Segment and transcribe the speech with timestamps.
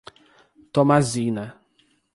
[0.73, 1.45] Tomazina